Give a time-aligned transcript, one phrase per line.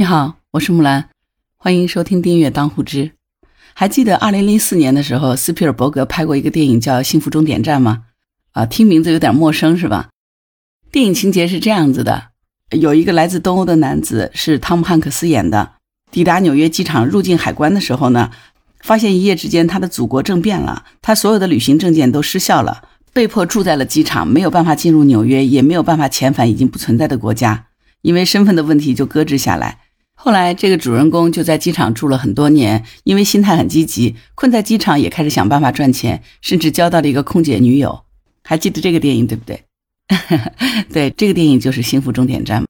[0.00, 1.10] 你好，我是木兰，
[1.58, 3.04] 欢迎收听订阅《当户知》。
[3.74, 8.04] 还记得二零零四年的时候，斯皮尔伯格拍过一个电影叫《幸福终点站》吗？
[8.52, 10.08] 啊，听名字有点陌生是吧？
[10.90, 12.28] 电影情节是这样子的：
[12.70, 15.72] 有一个来自东欧的男子，是汤姆汉克斯演的，
[16.10, 18.30] 抵达纽约机场入境海关的时候呢，
[18.80, 27.66] 发现一夜之间他的祖国政变了，他所有的旅行证件都失效了，被迫住在了机场，没有办法进入纽约，也没有办法遣返已经不存在的国家，
[28.00, 29.80] 因为身份的问题就搁置下来。
[30.22, 38.02] 后来，这个主人公就在机场住了很多年，因为心态很积极，困在机场也开始想办法赚钱，甚至交到了一个空姐女友。
[38.44, 39.64] 还记得这个电影对不对？
[40.92, 42.62] 对，这个电影就是《幸福终点站》。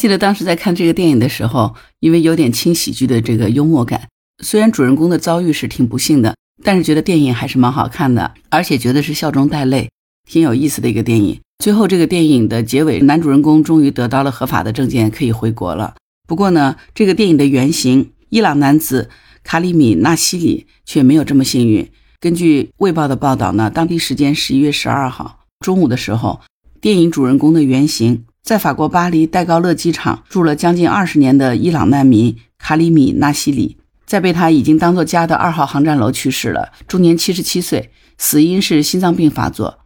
[0.00, 4.08] 记得当时在看这个电影的时候，因为有点轻喜剧的这个幽默感，
[4.44, 9.90] 虽然主人公的遭遇是挺不幸的，但是觉得电影还是蛮好看的，而且觉得是笑中带泪，
[10.30, 11.40] 挺有意思的一个电影。
[11.58, 15.96] 最后，这个电影的结尾，男主人公终于得到了合法的证件，可以回国了。
[16.26, 19.10] 不过呢，这个电影的原型伊朗男子
[19.42, 21.90] 卡里米纳西里却没有这么幸运。
[22.18, 26.40] 根据《卫报》的报道呢，当地时间十一月十二号中午的时候，
[26.80, 39.80] 电影主人公的原型在法国巴黎戴高乐机场住了将近二十年的伊朗难民卡里米纳西里，在被他已经当做家的二号航站楼去世了，终年七十七岁，死因是心脏病发作。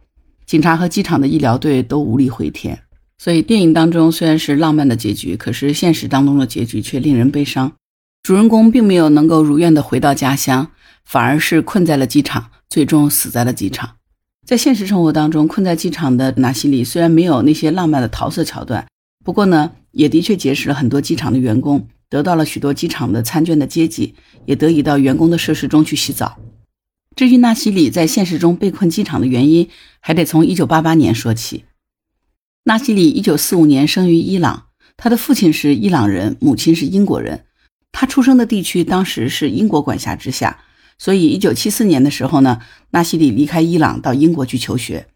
[0.45, 2.79] 警察和机场的医疗队都无力回天。
[3.21, 7.73] 所以，电影当中虽然是浪漫的结局，可是现实当中的结局却令人悲伤。
[8.23, 10.71] 主人公并没有能够如愿的回到家乡，
[11.03, 13.97] 反而是困在了机场，最终死在了机场。
[14.47, 18.87] 在现实生活当中，困在机场的纳西里虽然没有那些浪漫的桃色桥段，
[19.25, 26.37] 不过呢，也的确结识了很多机场的员工，得到了许多机场的参券的阶级，也得以到员工的设施中去洗澡。
[27.17, 29.67] 至于纳西里在现实中被困机场的原因，
[29.99, 31.65] 还得从1988年说起。
[32.69, 37.45] 纳西里一九四五年生于伊朗，他的父亲是伊朗人，母亲是英国人。
[37.91, 40.59] 他出生的地区当时是英国管辖之下，
[40.99, 42.59] 所以一九七四年的时候呢，
[42.91, 45.07] 纳西里离开伊朗到英国去求学。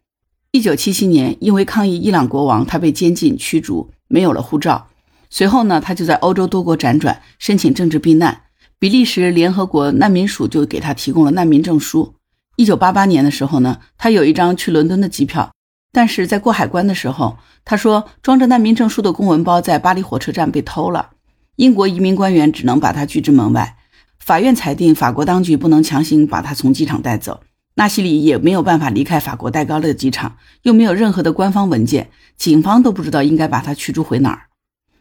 [0.50, 4.88] 一九七七年，因为抗议伊朗国王，他被监禁驱逐，没有了护照。
[5.30, 8.46] 随后呢，他就在欧洲多国辗转，申请政治避难。
[8.80, 12.16] 比利时联合国难民署就给他提供了难民证书。
[12.56, 15.52] 一九八八年的时候呢，他有一张去伦敦的机票。
[15.94, 21.12] 但是在过海关的时候，他说装着难民证书的公文包在巴黎火车站被偷了，
[21.56, 23.78] 英国移民官员只能把他拒之门外。
[24.20, 27.42] 法院裁定法国当局不能强行把他从机场带走，
[27.76, 34.48] 纳西里也没有办法离开法国戴高乐机场，又没有任何的官方文件，警方都不知道应该把他驱逐回哪儿。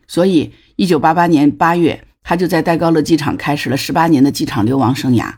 [0.06, 5.32] 所以，一九八八年八月，他就在戴高乐机场开始了十八年的机场流亡生涯。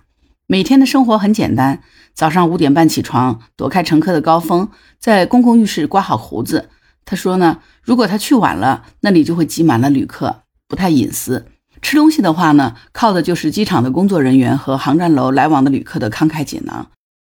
[0.46, 1.80] 每天的生活很简单，
[2.12, 4.68] 早上五点半起床，躲开乘客的高峰，
[4.98, 6.68] 在公共浴室刮好胡子。
[7.06, 11.46] 他说呢，如果他去晚了，那里就会挤满了旅客，不太隐私。
[11.80, 16.90] 吃东西的话呢，靠的就是机场的工作人员和航站楼来往的旅客的慷慨解囊。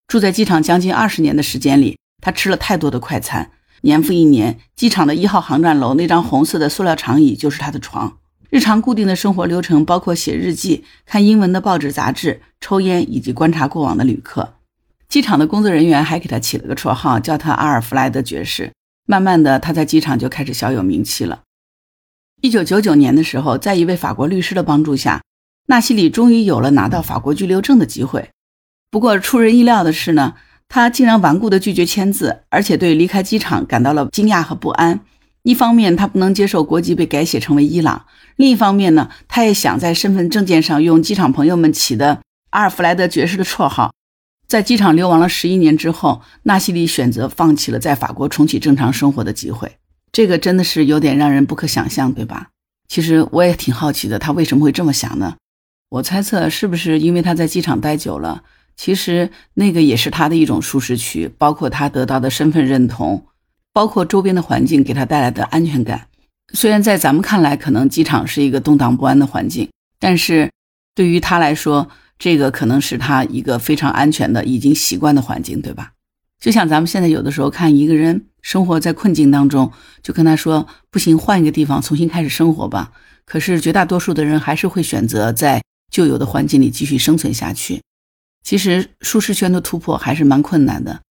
[0.07, 3.51] 住在机场将近二十年的时间里，他吃了太多的快餐，
[3.81, 8.19] 年复一年，机场的一号航站楼那张红色的塑料长椅就是他的床。
[8.51, 14.55] 日常固定的生活流程包括写日记、看英文的报纸杂志、抽烟以及观察过往的旅客。
[15.07, 18.73] 机场的工作人员还给他起了个绰号，叫他阿尔弗莱德爵士。
[19.07, 21.43] 慢慢的，他在机场就开始小有名气了。
[22.41, 25.21] 一九九九年的时候，在一位法国律师的帮助下，
[25.67, 28.31] 纳西里终于有了拿到法国居留证的机会。
[28.89, 30.35] 不过出人意料的是呢，
[30.67, 34.99] 他竟然顽固的拒绝签字，而且对离开机场感到了惊讶和不安。
[35.43, 42.21] 一方面，他不能接受国籍被改写成为伊朗；另一方面呢，他也想在身份证件上用机场朋友们起的
[42.51, 43.93] 阿尔弗莱德爵士的绰号。
[44.47, 49.77] 在机场流亡了十一年之后，纳西里选择放弃了在法国重启正常生活的机会。
[50.11, 52.49] 这个真的是有点让人不可想象，对吧？
[52.87, 55.37] 其实我也挺好奇的，他为什么会这么想呢？
[55.89, 58.43] 我猜测是不是因为他在机场待久了，
[58.75, 63.25] 其实那个也是他的一种舒适区，包括他得到的身份认同。
[63.73, 66.07] 包括周边的环境给他带来的安全感，
[66.53, 69.69] 虽然在咱们看来可能机场是一个动荡不安的环境，
[69.99, 70.51] 但是
[70.93, 71.89] 对于他来说，
[72.19, 75.93] 这个可能是他一个非常安全的、已经习惯的环境，对吧？
[76.39, 79.71] 就像咱们现在有的时候看一个人生活在困境当中，
[80.01, 82.91] 就跟他说不行，换一个地方重新开始生活吧。
[83.25, 87.81] 可是绝大多数的人还是会选择在旧有的环境里继续生存下去。
[88.43, 91.01] 其实舒适圈的突破还是蛮困难的，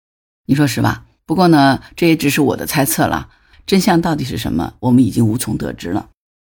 [0.46, 1.04] 你说是吧？
[1.26, 3.28] 不过呢，这也只是我的猜测了。
[3.66, 6.08] 真相到底是什么，我们已经无从得知了。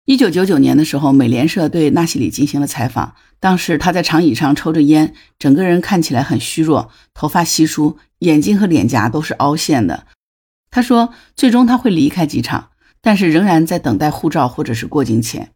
[0.05, 3.15] 一九九九年的时候，美联社对纳西里进行了采访。
[3.39, 10.07] 当时他在长椅上抽着烟，整个人看起来很虚弱，头发稀疏，眼睛和脸颊都是凹陷的。
[10.71, 12.69] 他说，最终他会离开机场，
[13.01, 15.51] 但是仍然在等待护照或者是过境签。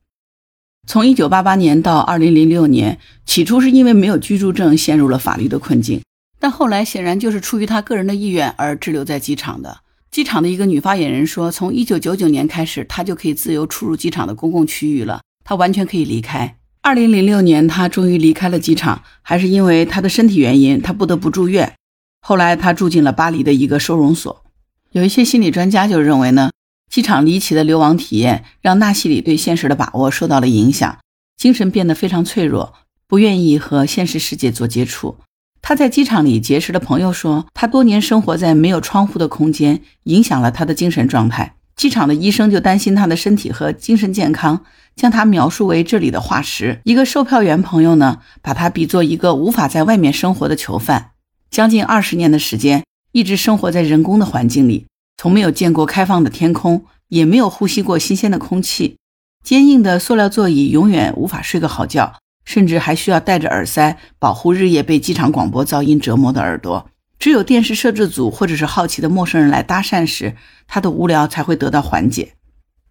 [0.87, 6.01] 从1988年到2006年，起初是因为没有居住证陷入了法律的困境，
[6.41, 9.81] 但后来显然就是出于他个人的意愿而滞留在机场的。
[10.09, 16.57] 机场的一个女发言人说，从1999年开始，他就可以自由出入机场的公共区域了，他完全可以离开。
[16.81, 21.75] 2006年，他终于离开了机场，还是因为他的身体原因，他不得不住院。
[22.21, 24.43] 后来他住进了巴黎的一个收容所。
[24.91, 26.49] 有一些心理专家就认为呢。
[26.89, 30.97] 机场离奇的流亡体验让纳西里对现实的把握受到了影响，
[31.37, 32.73] 精神变得非常脆弱，
[33.07, 35.15] 不愿意和现实世界做接触。
[35.61, 41.55] 他在机场里结识的朋友说，他多年生活在没有窗户的空间，影响了他的精神状态。
[41.75, 44.65] 机场的医生就担心他的身体和精神健康，
[44.95, 46.81] 将他描述为这里的化石。
[46.83, 51.11] 一个售票员朋友呢，把他比作一个无法在外面生活的囚犯，
[51.49, 54.87] 将近二十年的时间，一直生活在人工的环境里。
[55.17, 58.97] 从没有见过开放的天空，也没有呼吸过新鲜的空气。
[59.43, 66.89] 坚硬的塑料座椅永远无法睡个好觉，甚至还需要戴着耳塞保护日夜被机场广播噪音折磨的耳朵。
[67.19, 70.35] 只有电视摄制组或者是好奇的陌生人来搭讪时，
[70.67, 72.33] 他的无聊才会得到缓解。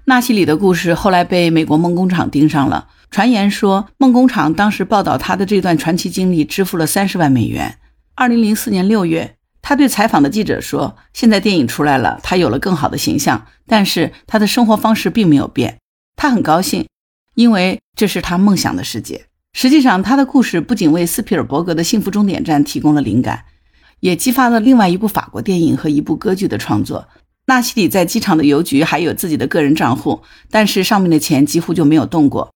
[0.05, 7.79] 纳西里的故事后来被美国梦工厂盯上了，传言说梦工厂当时报道他的这段传奇经历，支付了三十万美元。
[8.14, 9.37] 二零零四年六月。
[9.62, 15.79] 他对采访的记者说：“现在电影出来了，他有了更好的形象，但是他的生活方式并没有变。
[16.17, 16.87] 他很高兴，
[17.35, 19.26] 因为这是他梦想的世界。
[19.52, 23.44] 实际上，他的故事不仅为斯皮尔伯格的《幸福终点站》提供了灵感，
[24.00, 27.08] 也激发了另外一部法国电影和一部歌剧的创作。
[27.47, 32.52] 纳西里在机场的邮局还有自己的个人账户，但是上面的钱几乎就没有动过。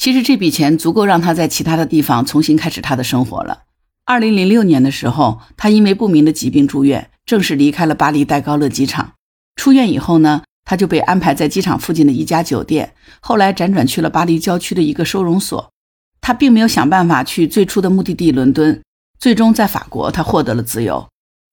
[0.00, 3.62] 其实这笔钱足够让他在其他的地方重新开始他的生活了。”
[4.04, 9.12] 二零零六年的时候，他因为不明的疾病住院，正式离开了巴黎戴高乐机场。
[9.54, 15.70] 出院以后呢，他就被安排在机场附近的一家酒店，后来辗转去了巴黎郊区的一个收容所。
[16.26, 18.82] 他并没有想办法去最初的目的地伦敦，
[19.16, 21.06] 最终在法国，他获得了自由。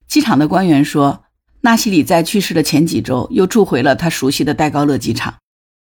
[0.08, 1.26] 机场的官员说，
[1.62, 5.36] 纳西里在去世的前几周又住回了他熟悉的戴高乐机场。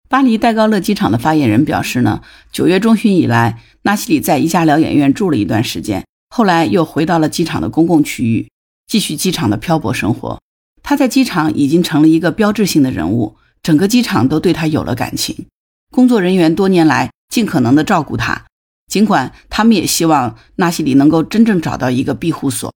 [0.09, 6.03] 巴黎戴高乐机场的发言人表示呢，九月中旬以来，纳西里在一家疗养院住了一段时间。
[6.35, 8.49] 后来又回到了机场的公共区域，
[8.87, 10.41] 继续机场的漂泊生活。
[10.83, 15.45] 他在机场已经成了一个标志性的人物，整个机场都对他有了感情。
[15.91, 18.47] 工作人员多年来尽可能的照顾他，
[18.89, 22.73] 尽管他们也希望纳西里能够真正找到一个庇护所。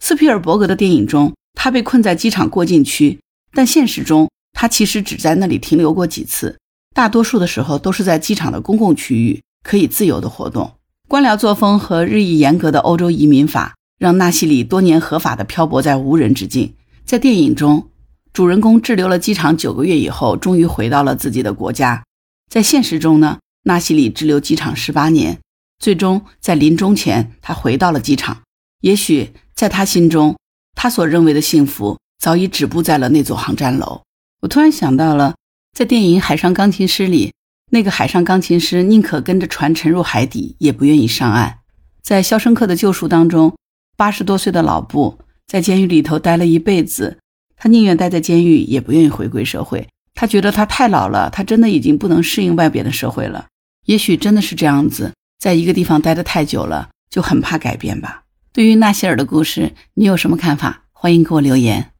[0.00, 3.18] 斯皮尔伯格的电影中，他被困在机场过境区，
[3.52, 6.58] 但现实中他其实只在那里停留过几次，
[6.94, 10.72] 大多数的时候都是在机场的公共区域可以自由的活动。
[11.08, 16.74] 官僚作风和日益严格的欧洲移民法，让纳西里多年合法的漂泊在无人之境。
[17.04, 17.88] 在电影中，
[18.32, 22.04] 主人公滞留了机场九个月以后，终于回到了自己的国家。
[22.50, 23.38] 在现实中呢，
[23.68, 25.38] 纳西里滞留机场十八年，
[25.78, 28.42] 最终在临终前，他回到了机场。
[28.80, 30.36] 也许在他心中，
[30.74, 34.02] 他所认为的幸福早已止步在了那座航站楼。
[34.40, 35.34] 我突然想到了，
[35.76, 37.32] 在电影《海上钢琴师》里。
[37.70, 41.58] 那个海上钢琴师宁可跟着船沉入海底，也不愿意上岸。
[42.02, 43.54] 在《肖申克的救赎》当中，
[43.94, 47.18] 八十多岁的老布在监狱里头待了一辈子，
[47.58, 49.86] 他宁愿待在监狱，也不愿意回归社会。
[50.14, 53.46] 他觉得他太老了，他真的已经不能适应外边的社会了。
[53.88, 58.24] 也许真的是这样子，在一个地方待得太久了，就很怕改变吧。
[58.52, 60.84] 对于纳西尔的故事，你有什么看法？
[60.92, 61.92] 欢迎给我留言。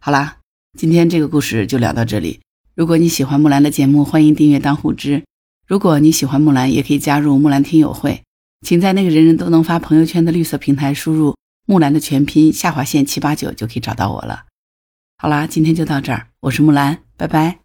[0.00, 0.38] 好啦，
[0.76, 2.40] 今天这个故事就聊到这里。
[2.74, 5.22] 如果你喜欢木兰的节目，欢迎订阅当户知。
[5.68, 8.24] 如果你喜欢木兰，也可以加入木兰听友会，
[8.66, 14.46] 请在那个人人都能发朋友圈的绿色平台输入木兰的全拼下划线七八九就可以找到我了。
[15.16, 17.63] 好啦，今天就到这儿，我是木兰，拜拜。